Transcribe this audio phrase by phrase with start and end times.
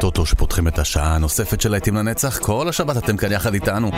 [0.00, 2.38] הטוטו שפותחים את השעה הנוספת של להיטים לנצח.
[2.38, 3.90] כל השבת אתם כאן יחד איתנו.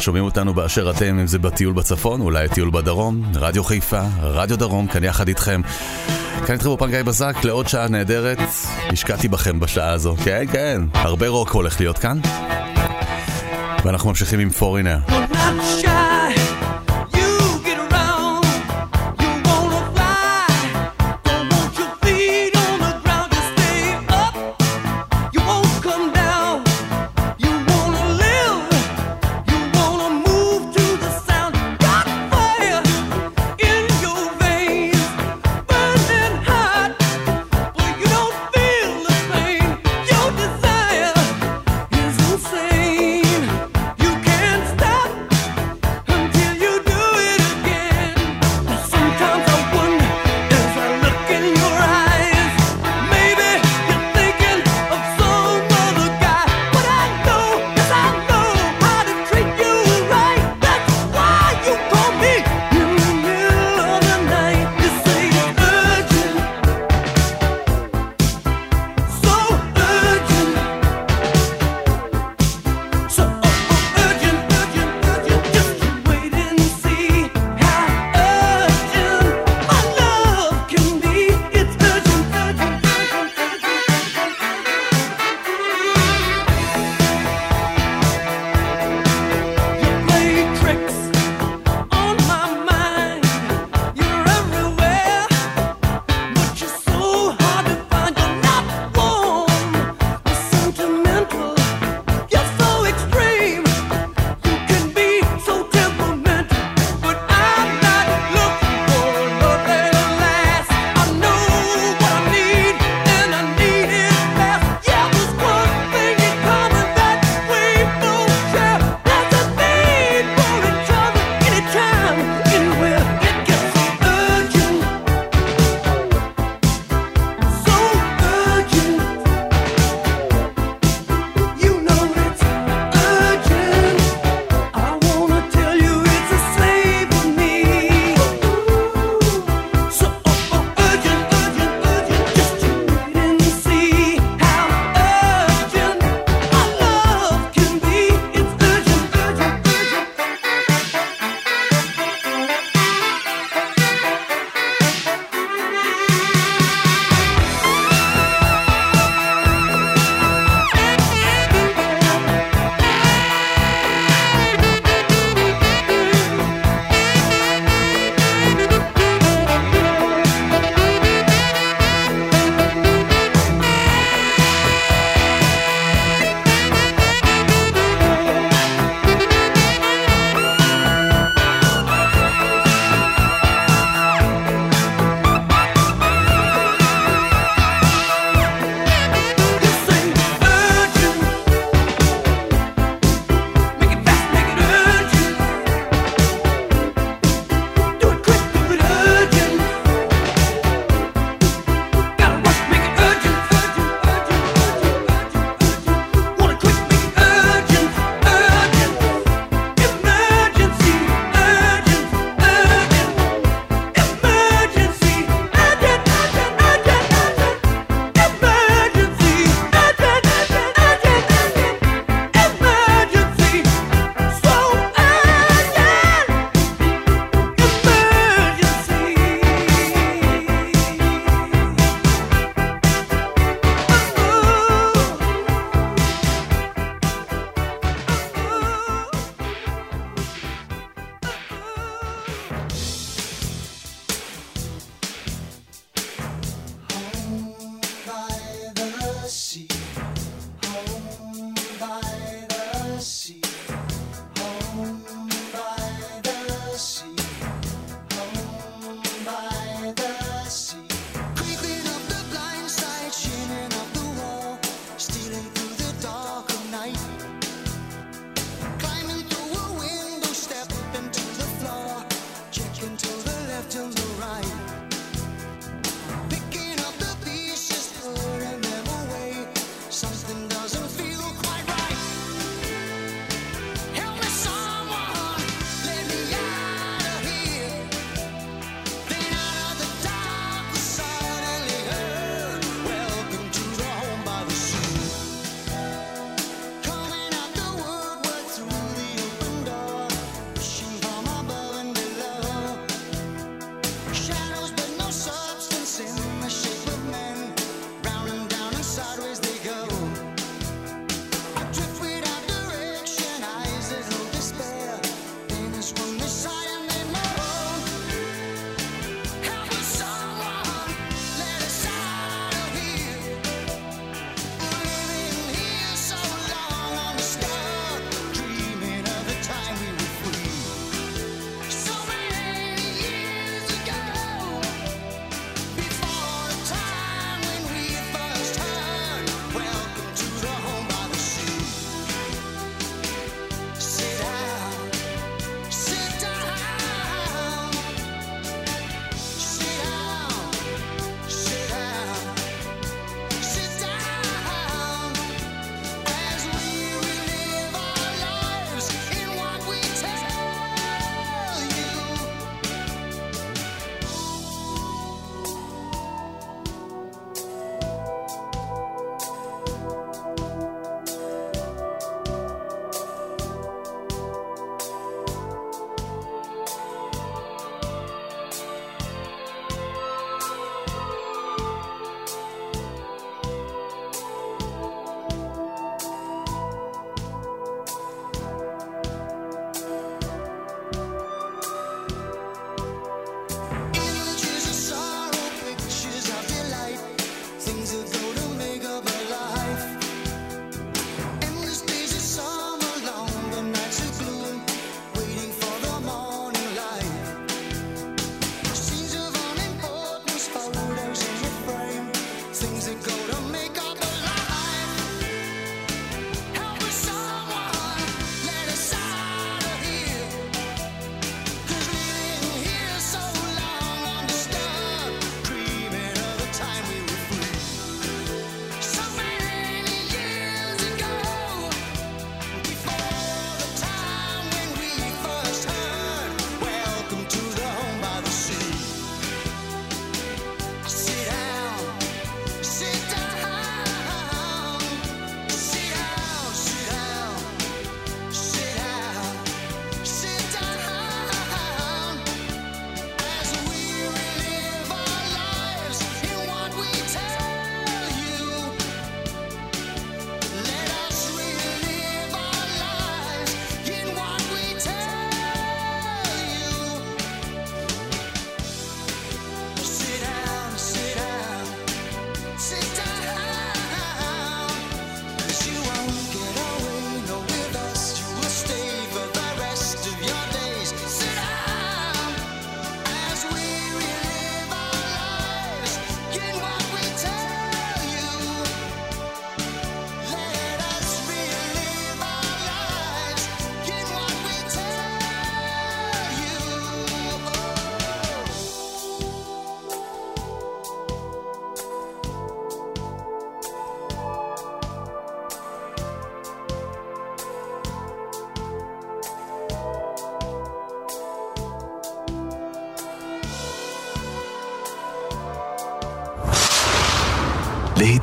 [0.00, 4.86] שומעים אותנו באשר אתם, אם זה בטיול בצפון, אולי טיול בדרום, רדיו חיפה, רדיו דרום,
[4.86, 5.60] כאן יחד איתכם.
[6.46, 8.38] כאן איתכם אופן גיא בזק לעוד שעה נהדרת.
[8.92, 10.16] השקעתי בכם בשעה הזו.
[10.24, 12.18] כן, כן, הרבה רוק הולך להיות כאן.
[13.84, 14.98] ואנחנו ממשיכים עם פורינר.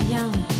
[0.00, 0.59] 一样。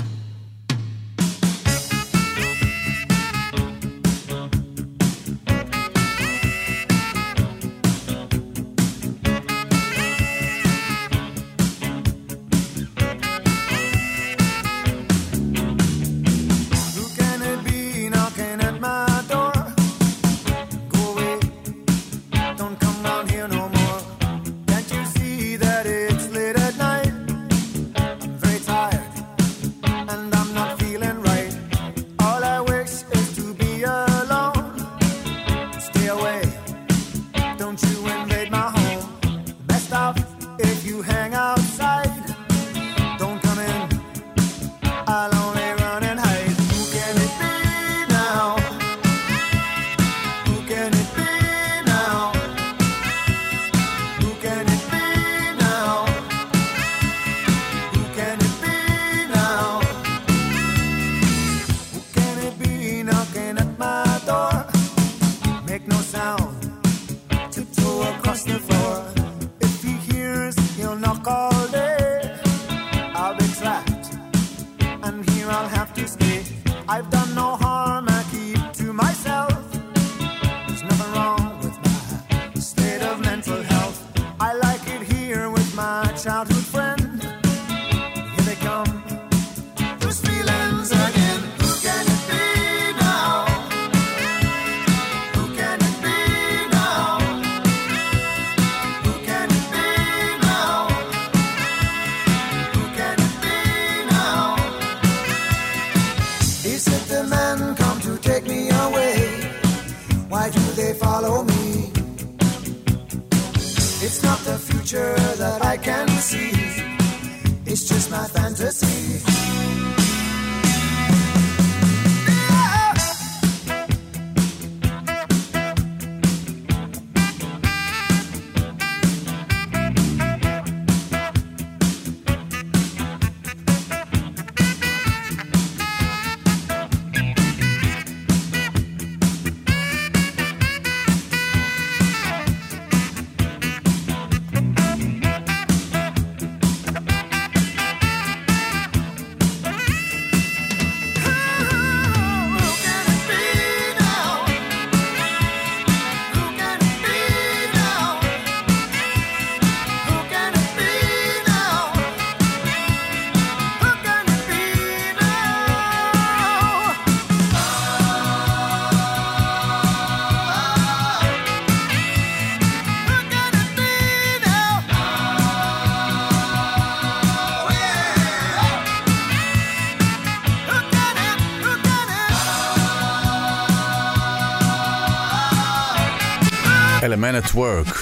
[187.21, 187.95] Man at Work.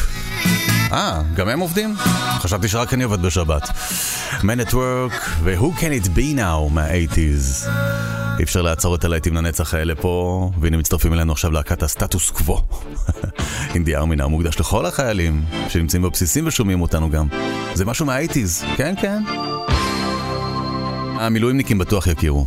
[0.91, 1.95] אה, גם הם עובדים?
[2.39, 3.69] חשבתי שרק אני עובד בשבת.
[4.41, 7.69] Man at Work ו-Who Can It Be Now מה-80's.
[8.39, 12.61] אי אפשר לעצור את הלהיטים לנצח האלה פה, והנה מצטרפים אלינו עכשיו להקת הסטטוס קוו.
[13.75, 17.27] אינדי ארמינה מוקדש לכל החיילים שנמצאים בבסיסים ושומעים אותנו גם.
[17.73, 19.23] זה משהו מה-80's, כן כן.
[21.19, 22.45] המילואימניקים בטוח יכירו.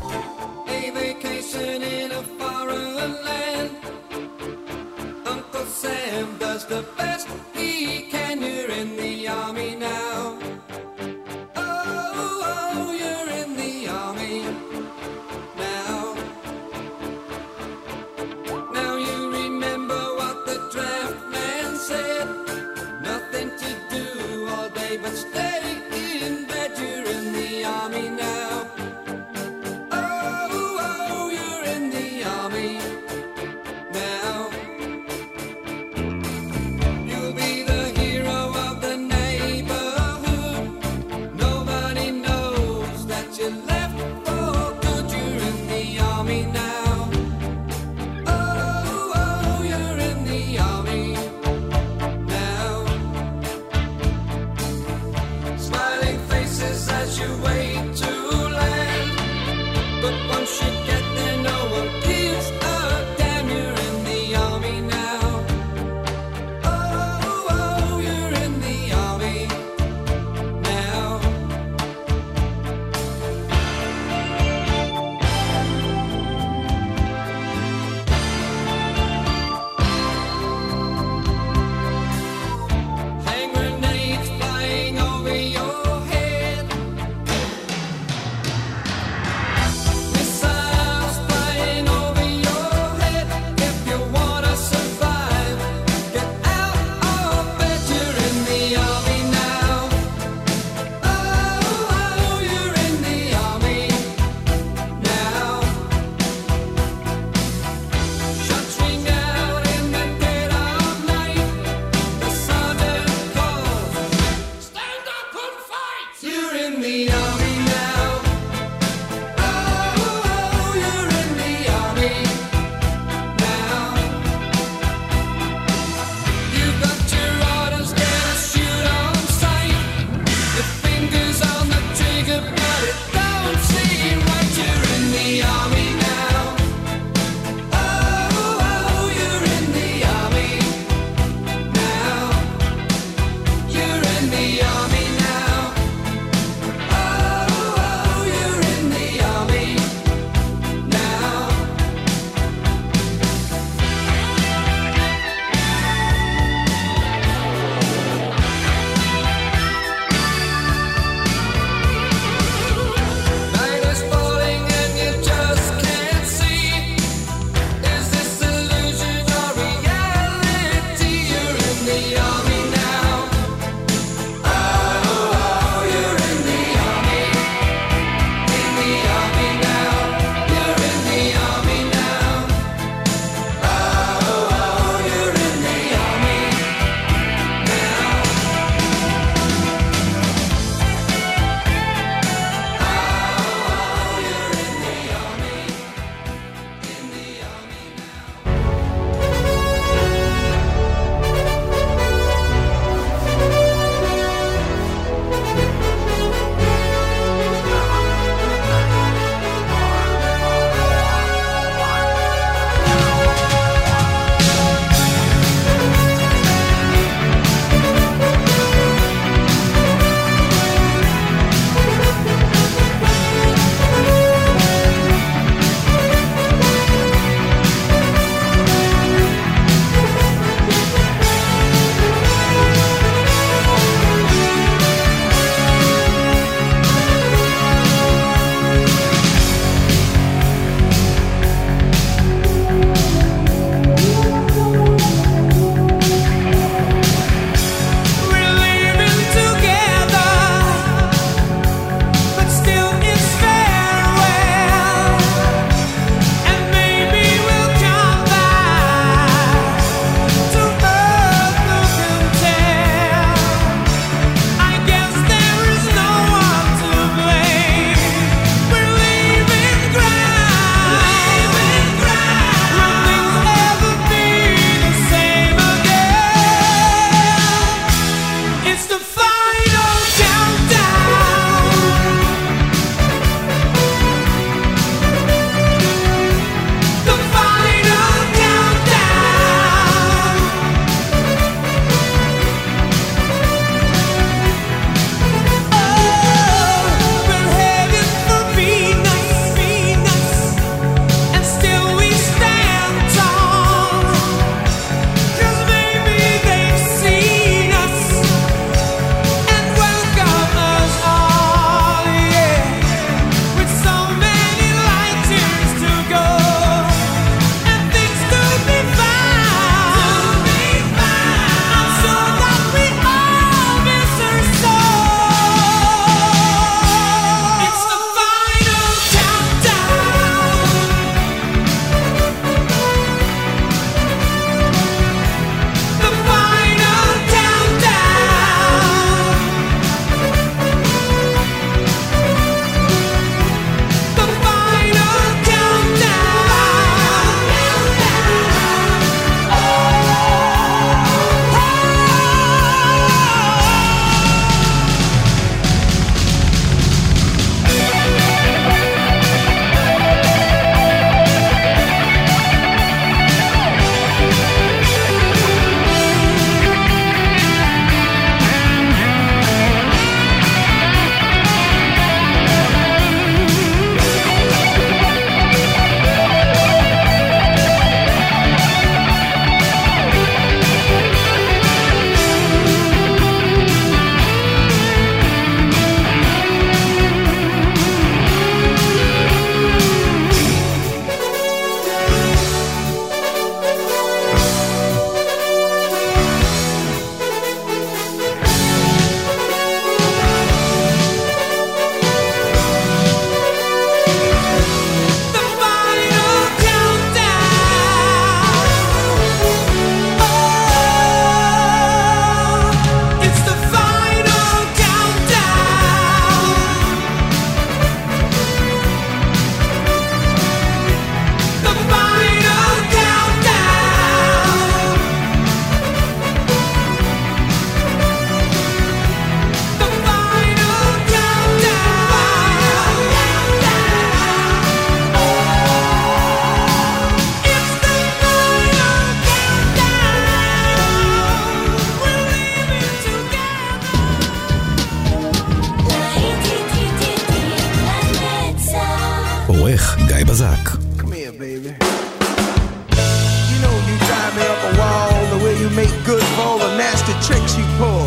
[456.93, 458.05] that's the tricks you pull.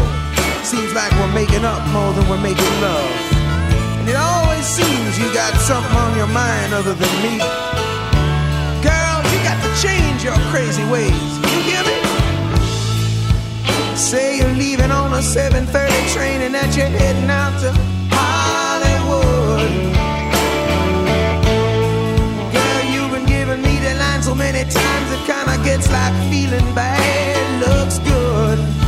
[0.64, 3.10] Seems like we're making up more than we're making love.
[3.98, 7.40] And it always seems you got something on your mind other than me.
[8.86, 11.18] Girl, you got to change your crazy ways.
[11.50, 11.98] You hear me?
[13.96, 17.74] Say you're leaving on a 7:30 train and that you're heading out to
[18.14, 20.15] Hollywood.
[24.26, 28.85] So many times it kinda gets like feeling bad looks good.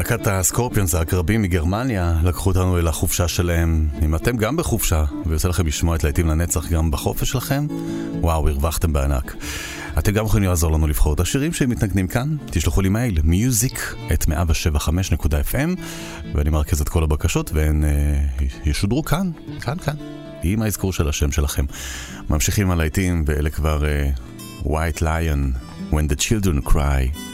[0.00, 3.88] להקת הסקורפיונס, העקרבים מגרמניה, לקחו אותנו אל החופשה שלהם.
[4.02, 7.66] אם אתם גם בחופשה, ויוצא לכם לשמוע את להיטים לנצח גם בחופש שלכם,
[8.20, 9.36] וואו, הרווחתם בענק.
[9.98, 14.24] אתם גם יכולים לעזור לנו לבחור את השירים שמתנגנים כאן, תשלחו לי מייל, מיוזיק, את
[14.24, 15.80] 175.fm,
[16.34, 19.30] ואני מרכז את כל הבקשות, והן uh, ישודרו כאן,
[19.60, 19.94] כאן, כאן,
[20.42, 21.64] עם האזכור של השם שלכם.
[22.30, 25.56] ממשיכים הלהיטים, ואלה כבר uh, White Lion,
[25.92, 27.29] When the Children Cry.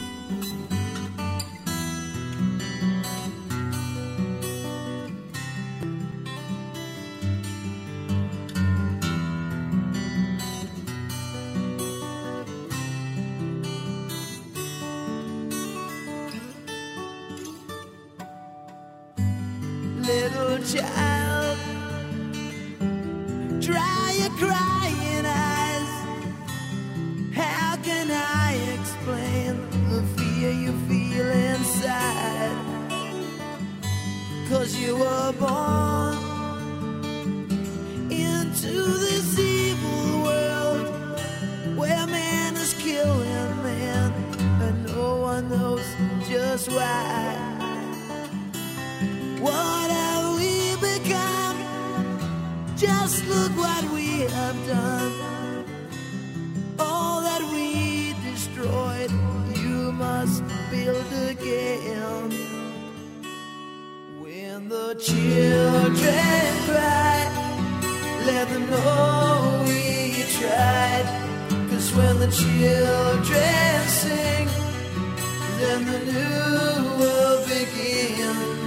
[75.77, 78.66] and the new will begin.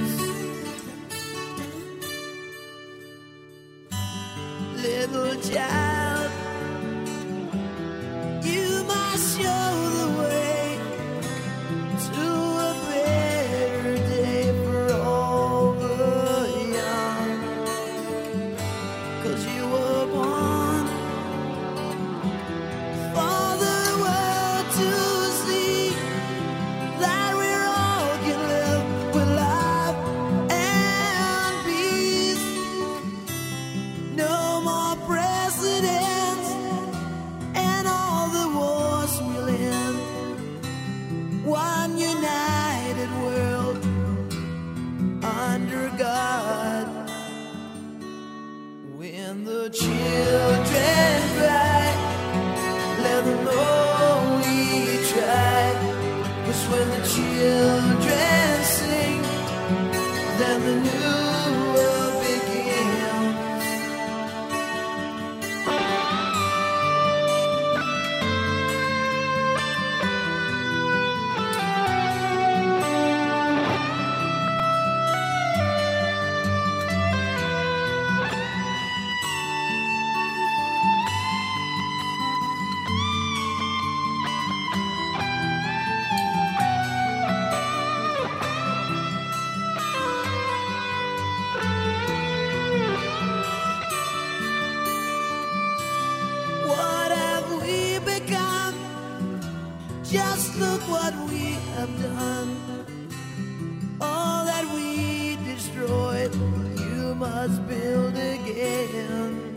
[107.50, 109.56] us build again.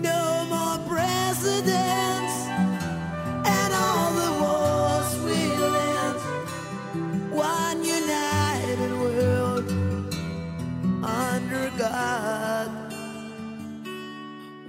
[0.00, 2.36] No more presidents,
[3.56, 5.38] and all the wars we
[6.02, 6.18] end.
[7.32, 9.66] One united world
[11.02, 12.70] under God.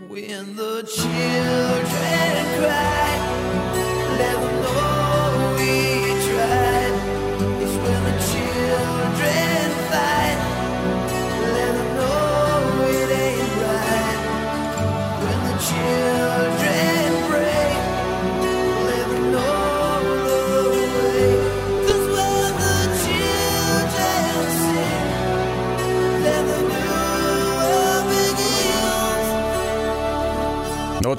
[0.07, 2.94] When the children cry.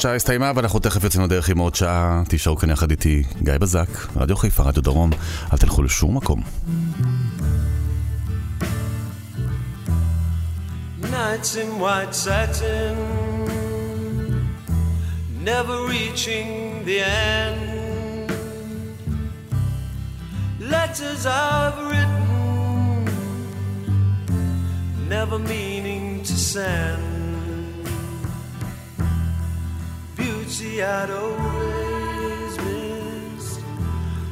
[0.06, 2.22] השעה הסתיימה ואנחנו תכף יוצאים לדרך עם עוד שעה.
[2.28, 5.10] תישארו כאן יחד איתי גיא בזק, רדיו חיפה, רדיו דרום.
[5.52, 6.42] אל תלכו לשום מקום.
[11.10, 12.96] nights in white satin,
[15.50, 16.48] never reaching
[16.88, 16.98] the
[17.34, 18.30] end.
[20.74, 22.26] Letters I've written,
[25.14, 27.15] never meaning to send.
[30.46, 33.60] beauty I'd always missed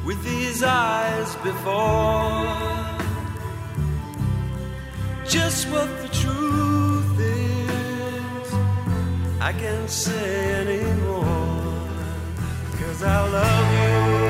[0.05, 2.47] with these eyes before.
[5.27, 8.53] Just what the truth is,
[9.41, 11.89] I can't say anymore.
[12.79, 14.24] Cause I love you.